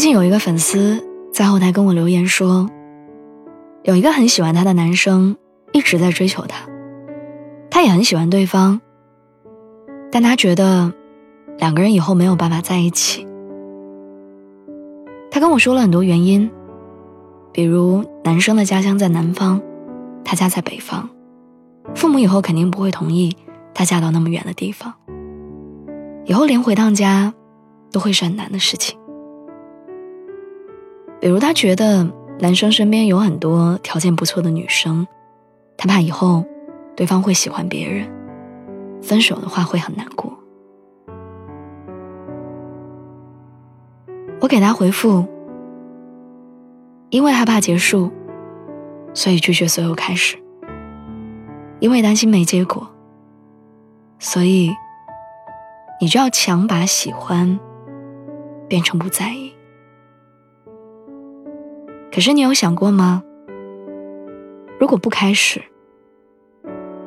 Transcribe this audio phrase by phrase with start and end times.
[0.00, 2.70] 最近有一个粉丝在后台跟我留言说，
[3.82, 5.36] 有一个很喜欢她的男生
[5.74, 6.66] 一直在追求她，
[7.70, 8.80] 她也很喜欢对方，
[10.10, 10.90] 但她觉得
[11.58, 13.26] 两个人以后没有办法在一起。
[15.30, 16.50] 他跟我说了很多原因，
[17.52, 19.60] 比如男生的家乡在南方，
[20.24, 21.10] 他家在北方，
[21.94, 23.36] 父母以后肯定不会同意
[23.74, 24.94] 她嫁到那么远的地方，
[26.24, 27.34] 以后连回趟家
[27.92, 28.98] 都会是很难的事情。
[31.20, 32.06] 比如，他觉得
[32.38, 35.06] 男生身边有很多条件不错的女生，
[35.76, 36.44] 他怕以后
[36.96, 38.10] 对方会喜欢别人，
[39.02, 40.32] 分手的话会很难过。
[44.40, 45.26] 我给他回复：
[47.10, 48.10] 因为害怕结束，
[49.12, 50.38] 所以拒绝所有开始；
[51.80, 52.88] 因为担心没结果，
[54.18, 54.72] 所以
[56.00, 57.60] 你就要强把喜欢
[58.66, 59.49] 变成不在意。
[62.12, 63.22] 可是你有想过吗？
[64.80, 65.62] 如果不开始，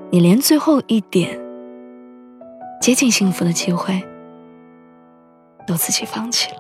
[0.10, 1.38] 你连最后一点
[2.80, 4.02] 接近幸福的机会
[5.68, 6.58] 都自己放弃了。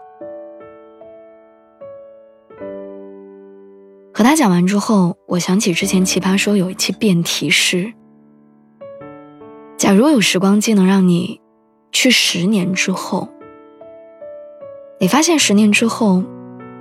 [4.13, 7.93] 和他讲完之后，我想起之前奇葩说有一期辩题是：
[9.77, 11.39] 假如有时光机能让你
[11.93, 13.29] 去十年之后，
[14.99, 16.23] 你发现十年之后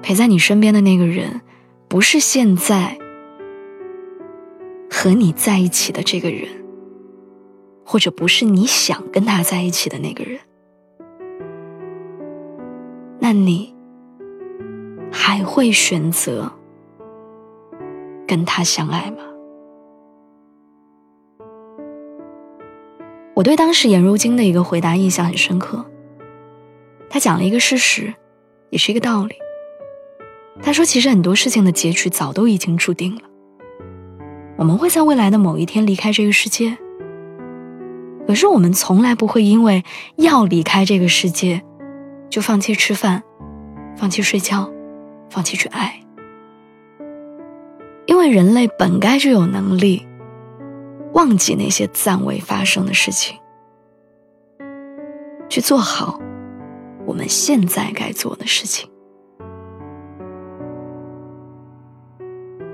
[0.03, 1.41] 陪在你身边的那个人。
[1.93, 2.97] 不是现在
[4.91, 6.49] 和你在一起的这个人，
[7.85, 10.41] 或者不是你想跟他在一起的那个人，
[13.19, 13.75] 那你
[15.13, 16.51] 还会选择
[18.27, 19.19] 跟他相爱吗？
[23.35, 25.85] 我对当时颜如晶的一个回答印象很深刻，
[27.11, 28.15] 他讲了一个事实，
[28.71, 29.42] 也是一个道理。
[30.61, 33.23] 他说：“其实很多事情的结局早都已经注定了。
[34.57, 36.77] 我们会在未来的某一天离开这个世界，
[38.27, 39.83] 可是我们从来不会因为
[40.17, 41.63] 要离开这个世界，
[42.29, 43.23] 就放弃吃饭，
[43.97, 44.71] 放弃睡觉，
[45.31, 46.01] 放弃去爱。
[48.07, 50.07] 因为人类本该就有能力
[51.15, 53.37] 忘记那些暂未发生的事情，
[55.49, 56.21] 去做好
[57.07, 58.89] 我们现在该做的事情。”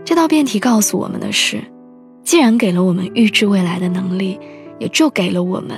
[0.08, 1.62] 这道辩题告诉我们的是：
[2.24, 4.40] 既然给了我们预知未来的能力，
[4.78, 5.76] 也就给了我们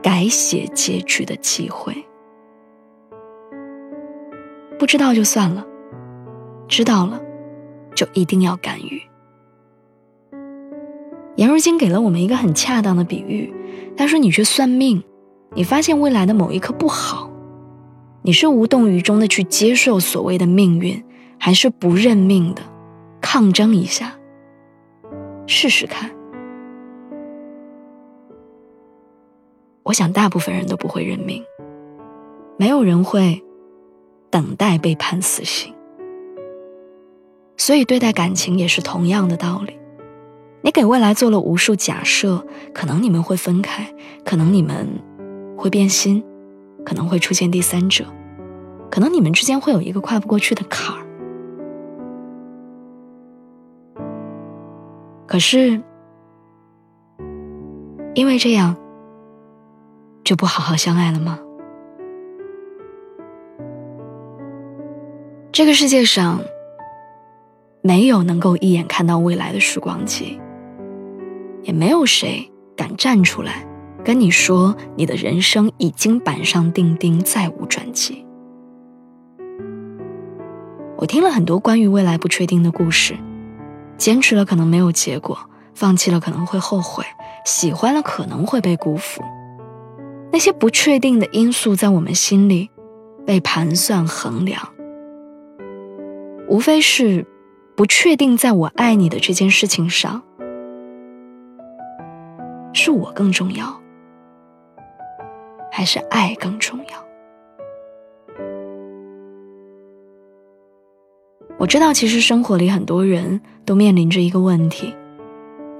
[0.00, 1.92] 改写结局的机会。
[4.78, 5.66] 不知道就算了，
[6.68, 7.20] 知道了
[7.96, 9.02] 就一定要干预。
[11.34, 13.52] 颜如晶给了我们一个很恰当的比喻，
[13.96, 15.02] 他说：“你去算命，
[15.54, 17.28] 你发现未来的某一刻不好，
[18.22, 21.02] 你是无动于衷的去接受所谓的命运，
[21.36, 22.62] 还是不认命的？”
[23.24, 24.12] 抗争一下，
[25.46, 26.10] 试试看。
[29.82, 31.42] 我想大部分人都不会认命，
[32.58, 33.42] 没有人会
[34.28, 35.74] 等待被判死刑。
[37.56, 39.78] 所以对待感情也是同样的道理。
[40.60, 43.90] 你给未来做了无数假设，可能你们会分开，
[44.22, 44.86] 可能你们
[45.56, 46.22] 会变心，
[46.84, 48.04] 可能会出现第三者，
[48.90, 51.03] 可能你们之间会有一个跨不过去的坎儿。
[55.34, 55.82] 可是，
[58.14, 58.76] 因为这样，
[60.22, 61.40] 就不好好相爱了吗？
[65.50, 66.40] 这个世界上，
[67.82, 70.40] 没有能够一眼看到未来的时光机，
[71.62, 73.66] 也没有谁敢站出来
[74.04, 78.24] 跟你说，你的人生已经板上钉钉，再无转机。
[80.98, 83.16] 我听了很多关于未来不确定的故事。
[83.96, 85.38] 坚持了可能没有结果，
[85.74, 87.04] 放弃了可能会后悔，
[87.44, 89.22] 喜欢了可能会被辜负。
[90.32, 92.70] 那些不确定的因素在我们心里
[93.24, 94.68] 被盘算衡量，
[96.48, 97.24] 无非是
[97.76, 100.22] 不确定在我爱你的这件事情上，
[102.72, 103.80] 是我更重要，
[105.70, 107.13] 还是爱更重要？
[111.64, 114.94] 我知道，其实生活里很多人都面临着一个问题，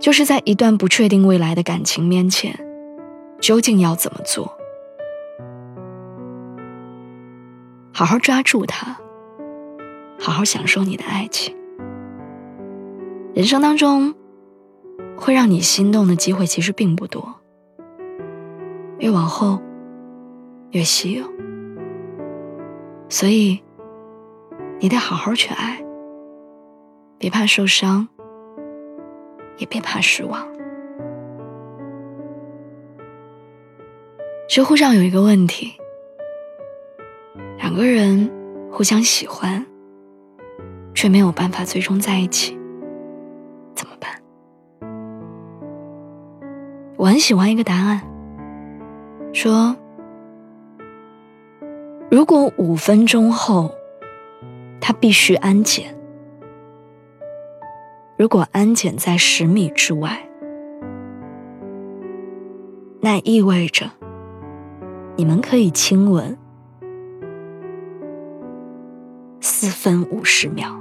[0.00, 2.58] 就是在一段不确定未来的感情面前，
[3.38, 4.50] 究竟要怎么做？
[7.92, 8.96] 好好抓住它，
[10.18, 11.54] 好好享受你的爱情。
[13.34, 14.14] 人生当中，
[15.18, 17.34] 会让你心动的机会其实并不多，
[19.00, 19.60] 越往后
[20.70, 21.26] 越稀有，
[23.10, 23.60] 所以。
[24.80, 25.82] 你得好好去爱，
[27.16, 28.06] 别怕受伤，
[29.56, 30.46] 也别怕失望。
[34.46, 35.72] 知乎上有一个问题：
[37.56, 38.30] 两个人
[38.70, 39.64] 互相喜欢，
[40.92, 42.58] 却没有办法最终在一起，
[43.74, 44.10] 怎么办？
[46.98, 48.02] 我很喜欢一个答案，
[49.32, 49.74] 说：
[52.10, 53.74] 如果五分钟后。
[54.86, 55.96] 他必须安检。
[58.18, 60.28] 如果安检在十米之外，
[63.00, 63.90] 那意味着
[65.16, 66.36] 你们可以亲吻
[69.40, 70.78] 四分五十秒。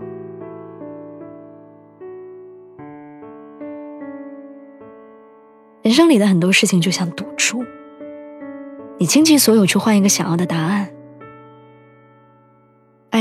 [5.82, 7.64] 人生里的很多事情就像赌注，
[8.98, 10.93] 你倾其所有去换一个想要的答案。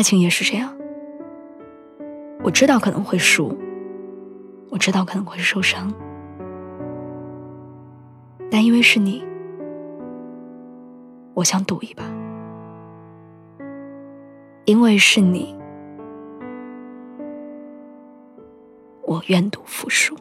[0.02, 0.76] 爱情也是这样，
[2.42, 3.56] 我知道可能会输，
[4.68, 5.94] 我知道可能会受伤，
[8.50, 9.24] 但因为是你，
[11.34, 12.02] 我想赌一把。
[14.64, 15.56] 因为是你，
[19.02, 20.16] 我愿赌服输。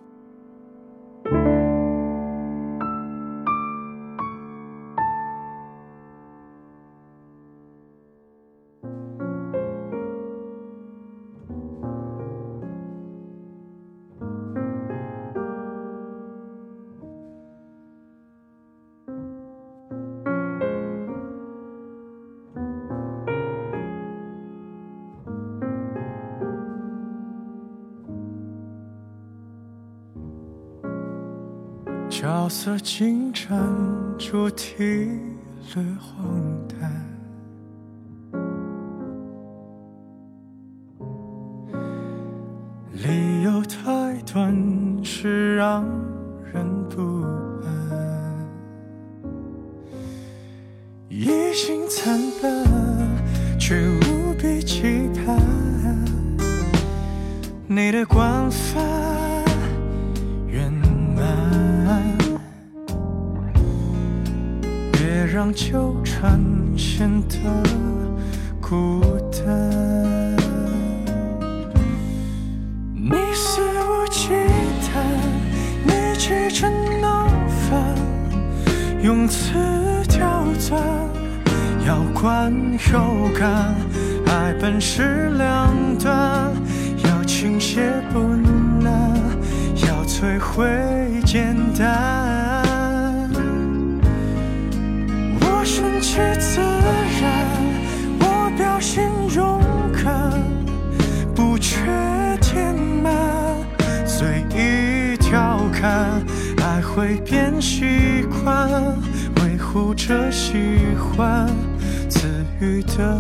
[32.22, 33.50] 角色进展，
[34.20, 34.78] 主题
[35.74, 37.04] 略荒诞，
[42.92, 44.56] 理由太短，
[45.04, 45.84] 是让
[46.54, 47.02] 人不
[47.66, 48.48] 安。
[51.10, 52.64] 一心惨笨，
[53.60, 55.44] 却无比期盼
[57.66, 58.91] 你的惯犯。
[65.44, 66.40] 让纠缠
[66.78, 67.36] 显得
[68.62, 69.02] 孤
[69.32, 70.38] 单，
[72.94, 74.36] 你肆无忌
[74.86, 75.02] 惮，
[75.84, 76.70] 你急着
[77.02, 77.96] 闹翻，
[79.02, 79.56] 用词
[80.08, 80.80] 刁钻，
[81.88, 82.54] 要观
[82.94, 83.74] 又干，
[84.28, 86.54] 爱本是两端，
[87.04, 87.80] 要倾泻
[88.14, 88.20] 不
[88.80, 89.12] 难，
[89.88, 90.70] 要摧毁
[91.26, 92.51] 简单。
[96.14, 97.48] 是自然，
[98.20, 99.62] 我表现勇
[99.94, 100.30] 敢，
[101.34, 101.78] 不缺
[102.42, 103.16] 填满，
[104.06, 106.22] 随意调侃，
[106.62, 108.70] 爱会变习惯，
[109.38, 110.54] 维护着喜
[110.98, 111.48] 欢，
[112.10, 112.28] 赐
[112.60, 113.18] 予的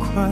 [0.00, 0.24] 快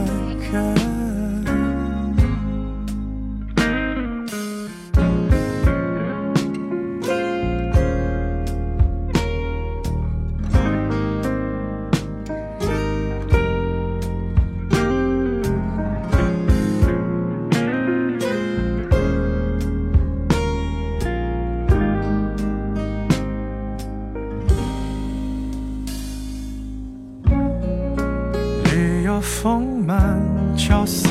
[29.13, 29.21] 感。
[29.21, 30.21] 丰满
[30.57, 31.11] 角色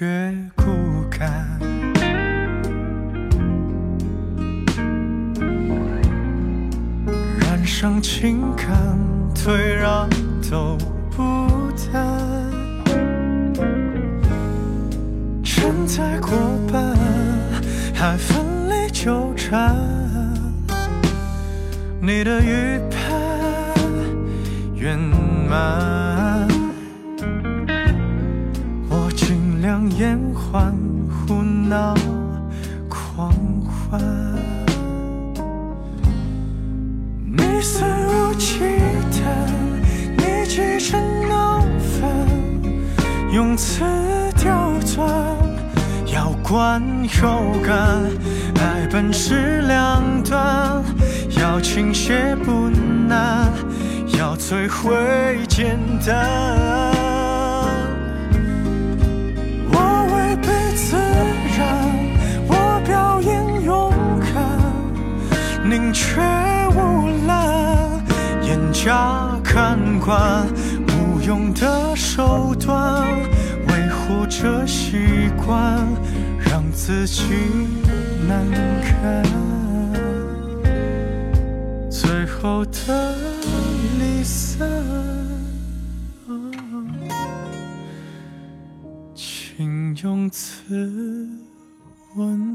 [0.00, 0.64] 越骨
[1.10, 1.58] 感，
[7.38, 8.98] 染上情感，
[9.34, 10.08] 退让
[10.50, 10.76] 都
[11.10, 11.48] 不
[11.92, 12.02] 谈，
[15.44, 16.30] 承载过
[16.72, 16.96] 半，
[17.94, 18.38] 还奋
[18.68, 19.76] 力纠缠，
[22.00, 23.00] 你的预判
[24.74, 26.25] 圆满。
[29.90, 30.74] 延缓，
[31.26, 31.94] 胡闹，
[32.88, 34.00] 狂欢。
[37.24, 38.60] 你肆无忌
[39.10, 39.22] 惮，
[40.16, 41.60] 你气成闹
[42.00, 42.08] 翻，
[43.32, 43.84] 用词。
[44.38, 45.10] 刁钻，
[46.14, 46.80] 要观
[47.20, 48.00] 后感，
[48.60, 50.84] 爱本是两端，
[51.40, 52.68] 要倾斜不
[53.08, 53.50] 难，
[54.16, 55.76] 要摧毁简
[56.06, 56.95] 单。
[70.06, 70.46] 惯，
[70.86, 71.06] 无。
[71.26, 73.04] 用的手段
[73.66, 75.84] 维护着习惯，
[76.38, 77.24] 让自己
[78.28, 78.48] 难
[78.80, 79.24] 堪。
[81.90, 83.16] 最后的
[83.98, 84.70] 离散，
[89.16, 91.28] 请用词
[92.14, 92.45] 温